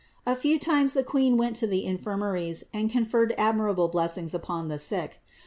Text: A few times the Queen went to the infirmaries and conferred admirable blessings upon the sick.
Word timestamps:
A 0.25 0.35
few 0.35 0.57
times 0.57 0.95
the 0.95 1.03
Queen 1.03 1.37
went 1.37 1.55
to 1.57 1.67
the 1.67 1.85
infirmaries 1.85 2.63
and 2.73 2.89
conferred 2.89 3.35
admirable 3.37 3.87
blessings 3.87 4.33
upon 4.33 4.67
the 4.67 4.79
sick. 4.79 5.21